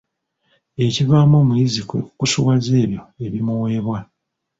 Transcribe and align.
Ekivaamu 0.85 1.35
omuyizi 1.41 1.81
kwe 1.89 1.99
kukusuwaza 2.05 2.71
ebyo 2.83 3.01
ebimuweebwa. 3.25 3.99